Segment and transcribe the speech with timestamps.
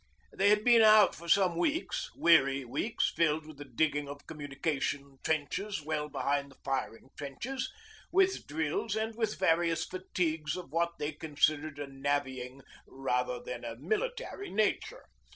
[0.35, 5.19] They had been out for some weeks, weary weeks, filled with the digging of communication
[5.23, 7.71] trenches well behind the firing trenches,
[8.11, 13.75] with drills and with various 'fatigues' of what they considered a navvying rather than a
[13.75, 15.05] military nature.